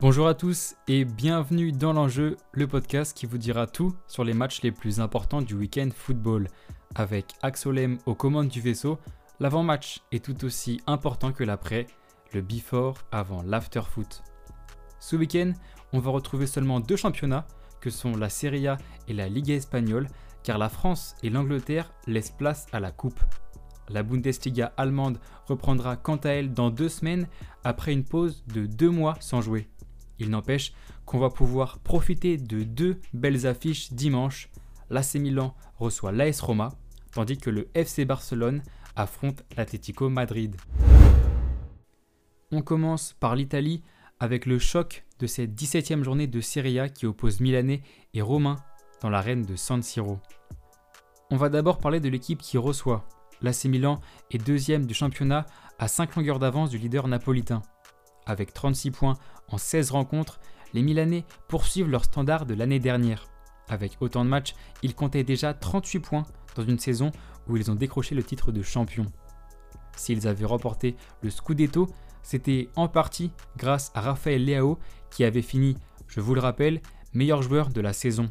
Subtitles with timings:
[0.00, 4.34] Bonjour à tous et bienvenue dans l'enjeu, le podcast qui vous dira tout sur les
[4.34, 6.48] matchs les plus importants du week-end football.
[6.94, 8.98] Avec Axolem aux commandes du vaisseau,
[9.40, 11.86] l'avant-match est tout aussi important que l'après,
[12.34, 14.22] le before avant l'after-foot.
[14.98, 15.52] Ce week-end,
[15.92, 17.46] on va retrouver seulement deux championnats,
[17.80, 20.08] que sont la Serie A et la Liga espagnole,
[20.42, 23.20] car la France et l'Angleterre laissent place à la Coupe.
[23.88, 27.28] La Bundesliga allemande reprendra quant à elle dans deux semaines
[27.64, 29.68] après une pause de deux mois sans jouer.
[30.18, 30.72] Il n'empêche
[31.04, 34.50] qu'on va pouvoir profiter de deux belles affiches dimanche.
[34.90, 36.70] L'AC Milan reçoit l'AS Roma,
[37.12, 38.62] tandis que le FC Barcelone
[38.96, 40.56] affronte l'Atlético Madrid.
[42.52, 43.82] On commence par l'Italie
[44.20, 47.82] avec le choc de cette 17e journée de Serie A qui oppose Milanais
[48.14, 48.58] et Romains
[49.02, 50.18] dans l'arène de San Siro.
[51.30, 53.08] On va d'abord parler de l'équipe qui reçoit.
[53.42, 54.00] L'AC Milan
[54.30, 55.46] est deuxième du championnat
[55.78, 57.62] à 5 longueurs d'avance du leader napolitain.
[58.26, 60.40] Avec 36 points en 16 rencontres,
[60.72, 63.28] les Milanais poursuivent leur standard de l'année dernière.
[63.68, 67.12] Avec autant de matchs, ils comptaient déjà 38 points dans une saison
[67.48, 69.06] où ils ont décroché le titre de champion.
[69.96, 71.88] S'ils avaient remporté le Scudetto,
[72.22, 74.78] c'était en partie grâce à Rafael Leao
[75.10, 75.76] qui avait fini,
[76.08, 76.80] je vous le rappelle,
[77.12, 78.30] meilleur joueur de la saison.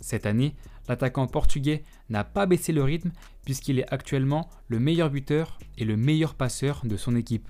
[0.00, 0.56] Cette année,
[0.88, 3.12] l'attaquant portugais n'a pas baissé le rythme
[3.44, 7.48] puisqu'il est actuellement le meilleur buteur et le meilleur passeur de son équipe.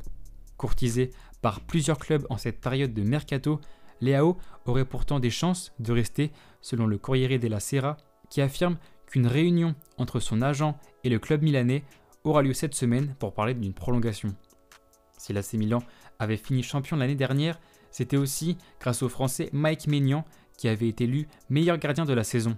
[0.57, 1.11] Courtisé
[1.45, 3.61] par plusieurs clubs en cette période de mercato,
[4.01, 7.99] Leao aurait pourtant des chances de rester, selon le Corriere della Sera,
[8.31, 11.85] qui affirme qu'une réunion entre son agent et le club milanais
[12.25, 14.35] aura lieu cette semaine pour parler d'une prolongation.
[15.19, 15.83] Si l'AC Milan
[16.19, 20.25] avait fini champion l'année dernière, c'était aussi grâce au français Mike Maignan
[20.57, 22.57] qui avait été élu meilleur gardien de la saison.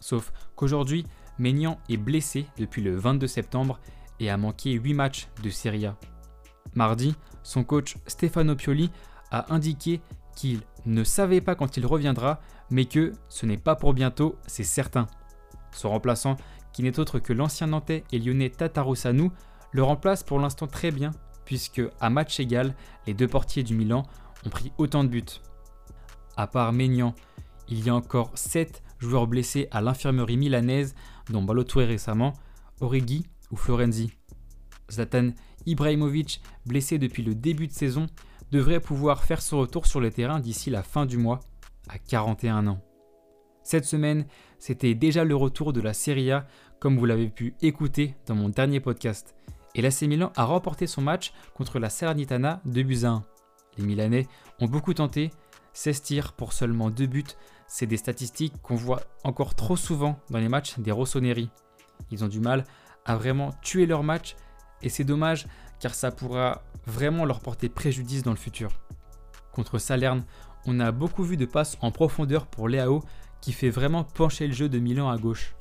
[0.00, 1.06] Sauf qu'aujourd'hui,
[1.38, 3.80] Maignan est blessé depuis le 22 septembre
[4.20, 5.96] et a manqué 8 matchs de Serie A.
[6.74, 8.90] Mardi, son coach Stefano Pioli
[9.30, 10.00] a indiqué
[10.36, 12.40] qu'il ne savait pas quand il reviendra,
[12.70, 15.06] mais que ce n'est pas pour bientôt, c'est certain.
[15.72, 16.36] Son remplaçant,
[16.72, 19.30] qui n'est autre que l'ancien Nantais et lyonnais Tatarusanu,
[19.72, 21.10] le remplace pour l'instant très bien,
[21.44, 22.74] puisque à match égal,
[23.06, 24.04] les deux portiers du Milan
[24.46, 25.24] ont pris autant de buts.
[26.36, 27.14] À part Maignan,
[27.68, 30.94] il y a encore 7 joueurs blessés à l'infirmerie milanaise,
[31.30, 32.34] dont Balotelli récemment,
[32.80, 34.12] Origi ou Florenzi.
[34.90, 35.30] Zlatan
[35.68, 38.06] Ibrahimovic, blessé depuis le début de saison,
[38.50, 41.40] devrait pouvoir faire son retour sur le terrain d'ici la fin du mois,
[41.88, 42.80] à 41 ans.
[43.62, 44.26] Cette semaine,
[44.58, 46.46] c'était déjà le retour de la Serie A,
[46.80, 49.34] comme vous l'avez pu écouter dans mon dernier podcast.
[49.74, 53.22] Et l'AC Milan a remporté son match contre la Salernitana de buts 1.
[53.76, 54.26] Les Milanais
[54.60, 55.30] ont beaucoup tenté,
[55.74, 57.24] 16 tirs pour seulement 2 buts,
[57.66, 61.50] c'est des statistiques qu'on voit encore trop souvent dans les matchs des Rossoneri.
[62.10, 62.64] Ils ont du mal
[63.04, 64.34] à vraiment tuer leur match
[64.82, 65.46] et c'est dommage
[65.80, 68.70] car ça pourra vraiment leur porter préjudice dans le futur.
[69.52, 70.24] Contre Salerne,
[70.66, 73.02] on a beaucoup vu de passes en profondeur pour Léao
[73.40, 75.54] qui fait vraiment pencher le jeu de Milan à gauche.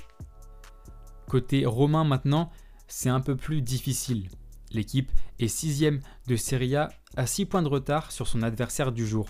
[1.28, 2.52] Côté romain maintenant,
[2.88, 4.30] c'est un peu plus difficile.
[4.72, 9.06] L'équipe est sixième de Serie A à 6 points de retard sur son adversaire du
[9.06, 9.30] jour.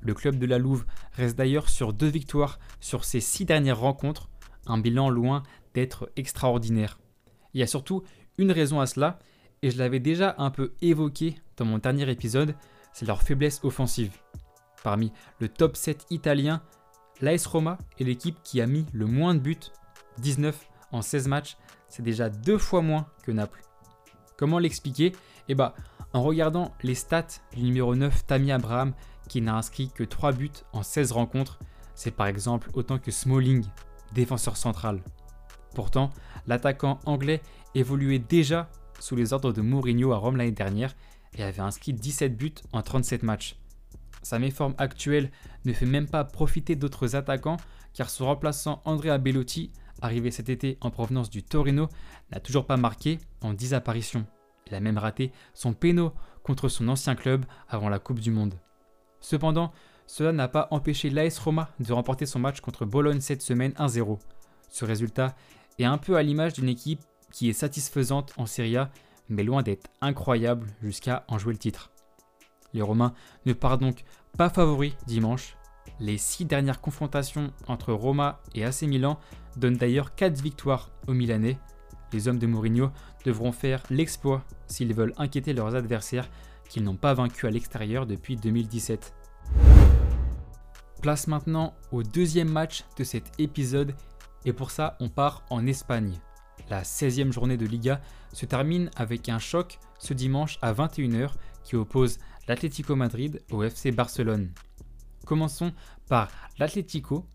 [0.00, 4.28] Le club de la Louve reste d'ailleurs sur deux victoires sur ses six dernières rencontres,
[4.66, 5.42] un bilan loin
[5.74, 6.98] d'être extraordinaire.
[7.54, 8.02] Il y a surtout
[8.38, 9.18] une raison à cela,
[9.62, 12.54] et je l'avais déjà un peu évoqué dans mon dernier épisode,
[12.92, 14.12] c'est leur faiblesse offensive.
[14.82, 16.62] Parmi le top 7 italien,
[17.20, 19.56] l'AS Roma est l'équipe qui a mis le moins de buts,
[20.18, 21.56] 19 en 16 matchs,
[21.88, 23.62] c'est déjà deux fois moins que Naples.
[24.36, 25.12] Comment l'expliquer?
[25.48, 25.74] Eh bah,
[26.12, 28.92] en regardant les stats du numéro 9 Tammy Abraham,
[29.28, 31.58] qui n'a inscrit que 3 buts en 16 rencontres,
[31.94, 33.64] c'est par exemple autant que Smalling,
[34.12, 35.00] défenseur central.
[35.74, 36.10] Pourtant,
[36.46, 37.42] l'attaquant anglais
[37.74, 38.70] évoluait déjà
[39.00, 40.94] sous les ordres de Mourinho à Rome l'année dernière
[41.36, 43.56] et avait inscrit 17 buts en 37 matchs.
[44.22, 45.30] Sa méforme actuelle
[45.64, 47.58] ne fait même pas profiter d'autres attaquants
[47.92, 51.88] car son remplaçant Andrea Bellotti, arrivé cet été en provenance du Torino,
[52.30, 54.26] n'a toujours pas marqué en 10 apparitions.
[54.66, 56.12] Il a même raté son péno
[56.42, 58.54] contre son ancien club avant la Coupe du Monde.
[59.20, 59.72] Cependant,
[60.06, 64.18] cela n'a pas empêché l'AS Roma de remporter son match contre Bologne cette semaine 1-0.
[64.68, 65.34] Ce résultat
[65.78, 67.00] est un peu à l'image d'une équipe
[67.32, 68.90] qui est satisfaisante en Serie A,
[69.28, 71.90] mais loin d'être incroyable jusqu'à en jouer le titre.
[72.72, 73.14] Les Romains
[73.46, 74.04] ne partent donc
[74.36, 75.56] pas favoris dimanche.
[76.00, 79.18] Les six dernières confrontations entre Roma et AC Milan
[79.56, 81.58] donnent d'ailleurs 4 victoires aux Milanais.
[82.12, 82.90] Les hommes de Mourinho
[83.24, 86.28] devront faire l'exploit s'ils veulent inquiéter leurs adversaires
[86.68, 89.14] qu'ils n'ont pas vaincus à l'extérieur depuis 2017.
[91.02, 93.94] Place maintenant au deuxième match de cet épisode
[94.44, 96.18] et pour ça on part en Espagne.
[96.70, 98.00] La 16e journée de Liga
[98.32, 101.30] se termine avec un choc ce dimanche à 21h
[101.62, 102.18] qui oppose
[102.48, 104.50] l'Atlético Madrid au FC Barcelone.
[105.26, 105.72] Commençons
[106.08, 107.26] par l'Atlético,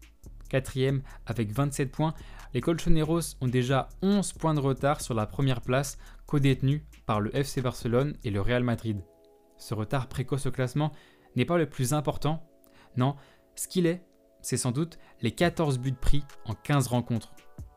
[0.49, 2.13] quatrième avec 27 points.
[2.53, 7.35] Les Colchoneros ont déjà 11 points de retard sur la première place, co-détenue par le
[7.35, 9.01] FC Barcelone et le Real Madrid.
[9.57, 10.91] Ce retard précoce au classement
[11.35, 12.43] n'est pas le plus important.
[12.97, 13.15] Non,
[13.55, 14.03] ce qu'il est,
[14.41, 17.33] c'est sans doute les 14 buts pris en 15 rencontres.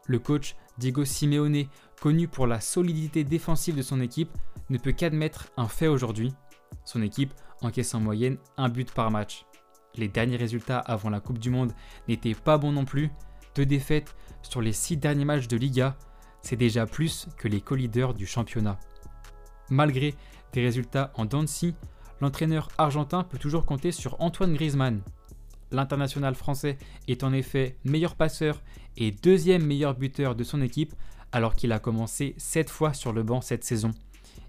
[0.07, 1.65] Le coach Diego Simeone,
[2.01, 4.33] connu pour la solidité défensive de son équipe,
[4.71, 6.33] ne peut qu'admettre un fait aujourd'hui.
[6.85, 9.45] Son équipe encaisse en moyenne un but par match.
[9.95, 11.73] Les derniers résultats avant la Coupe du Monde
[12.09, 13.11] n'étaient pas bons non plus.
[13.55, 15.97] Deux défaites sur les six derniers matchs de Liga,
[16.41, 18.79] c'est déjà plus que les co-leaders du championnat.
[19.69, 20.15] Malgré
[20.53, 21.75] des résultats en Dancy,
[22.21, 25.03] l'entraîneur argentin peut toujours compter sur Antoine Griezmann.
[25.73, 26.79] L'international français
[27.09, 28.63] est en effet meilleur passeur
[28.97, 30.95] et deuxième meilleur buteur de son équipe
[31.33, 33.91] alors qu'il a commencé 7 fois sur le banc cette saison.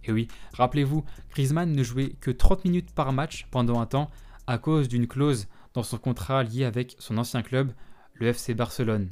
[0.03, 4.11] Et oui, rappelez-vous, Griezmann ne jouait que 30 minutes par match pendant un temps
[4.47, 7.71] à cause d'une clause dans son contrat lié avec son ancien club,
[8.15, 9.09] le FC Barcelone.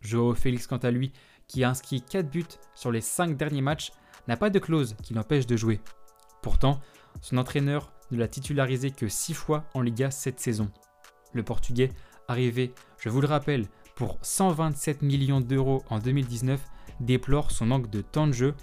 [0.00, 1.12] Joao Félix, quant à lui,
[1.48, 2.44] qui a inscrit 4 buts
[2.76, 3.90] sur les 5 derniers matchs,
[4.28, 5.80] n'a pas de clause qui l'empêche de jouer.
[6.40, 6.80] Pourtant,
[7.20, 10.70] son entraîneur ne l'a titularisé que 6 fois en Liga cette saison.
[11.32, 11.90] Le Portugais,
[12.28, 16.60] arrivé, je vous le rappelle, pour 127 millions d'euros en 2019,
[17.00, 18.54] déplore son manque de temps de jeu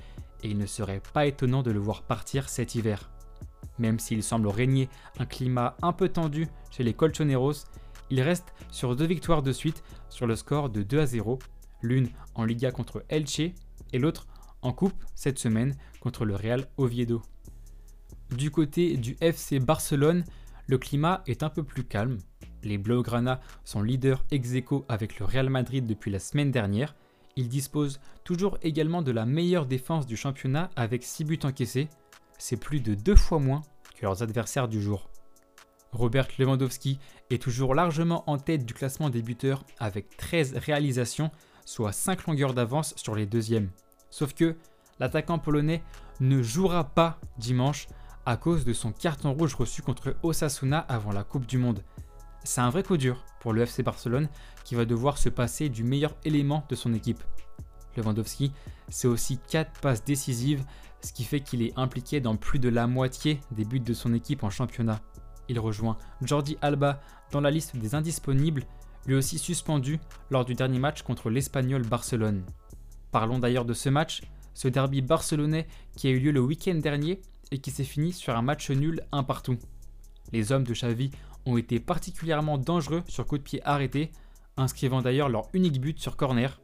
[0.44, 3.10] et il ne serait pas étonnant de le voir partir cet hiver.
[3.80, 7.66] Même s'il semble régner un climat un peu tendu chez les Colchoneros,
[8.10, 11.40] il reste sur deux victoires de suite sur le score de 2 à 0,
[11.82, 14.28] l'une en Liga contre Elche et l'autre
[14.62, 17.22] en Coupe cette semaine contre le Real Oviedo.
[18.36, 20.24] Du côté du FC Barcelone,
[20.68, 22.18] le climat est un peu plus calme.
[22.64, 26.96] Les Blaugrana sont leaders ex aequo avec le Real Madrid depuis la semaine dernière.
[27.36, 31.90] Ils disposent toujours également de la meilleure défense du championnat avec 6 buts encaissés,
[32.38, 33.62] c'est plus de deux fois moins
[33.96, 35.10] que leurs adversaires du jour.
[35.92, 37.00] Robert Lewandowski
[37.30, 41.32] est toujours largement en tête du classement des buteurs avec 13 réalisations,
[41.66, 43.70] soit 5 longueurs d'avance sur les deuxièmes.
[44.10, 44.56] Sauf que
[45.00, 45.84] l'attaquant polonais
[46.20, 47.88] ne jouera pas dimanche
[48.26, 51.84] à cause de son carton rouge reçu contre Osasuna avant la Coupe du Monde.
[52.44, 54.28] C'est un vrai coup dur pour le FC Barcelone
[54.64, 57.24] qui va devoir se passer du meilleur élément de son équipe.
[57.96, 58.52] Lewandowski,
[58.90, 60.66] c'est aussi 4 passes décisives
[61.02, 64.14] ce qui fait qu'il est impliqué dans plus de la moitié des buts de son
[64.14, 65.02] équipe en championnat.
[65.50, 67.02] Il rejoint Jordi Alba
[67.32, 68.64] dans la liste des indisponibles,
[69.06, 70.00] lui aussi suspendu
[70.30, 72.46] lors du dernier match contre l'Espagnol Barcelone.
[73.12, 74.22] Parlons d'ailleurs de ce match,
[74.54, 78.36] ce derby barcelonais qui a eu lieu le week-end dernier et qui s'est fini sur
[78.36, 79.58] un match nul un partout.
[80.32, 81.12] Les hommes de Xavi
[81.46, 84.12] ont été particulièrement dangereux sur coup de pied arrêté,
[84.58, 86.62] inscrivant d'ailleurs leur unique but sur corner.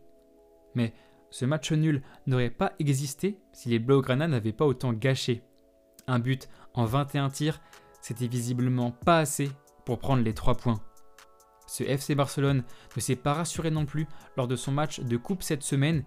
[0.76, 0.94] Mais
[1.30, 5.44] ce match nul n'aurait pas existé si les Blaugrana n'avaient pas autant gâché.
[6.08, 7.62] Un but en 21 tirs,
[8.02, 9.52] c'était visiblement pas assez
[9.86, 10.80] pour prendre les 3 points.
[11.68, 12.64] Ce FC Barcelone
[12.96, 16.04] ne s'est pas rassuré non plus lors de son match de coupe cette semaine.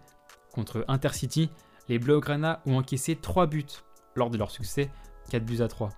[0.53, 1.51] Contre Intercity,
[1.89, 3.65] les Blaugrana ont encaissé 3 buts
[4.17, 4.91] lors de leur succès
[5.31, 5.91] 4 buts à 3.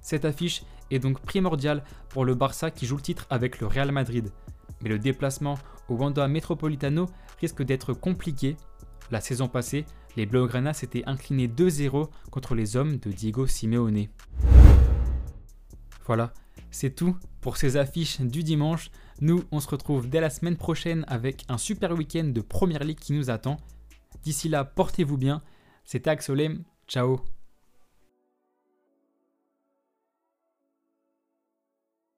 [0.00, 3.92] Cette affiche est donc primordiale pour le Barça qui joue le titre avec le Real
[3.92, 4.30] Madrid.
[4.82, 5.58] Mais le déplacement
[5.88, 7.06] au Wanda Metropolitano
[7.40, 8.56] risque d'être compliqué.
[9.10, 9.84] La saison passée,
[10.16, 14.06] les Blaugrana s'étaient inclinés 2-0 contre les hommes de Diego Simeone.
[16.06, 16.32] Voilà,
[16.70, 18.90] c'est tout pour ces affiches du dimanche.
[19.20, 22.98] Nous, on se retrouve dès la semaine prochaine avec un super week-end de Première Ligue
[22.98, 23.58] qui nous attend.
[24.22, 25.42] D'ici là, portez-vous bien.
[25.84, 26.64] C'était Axolem.
[26.88, 27.20] Ciao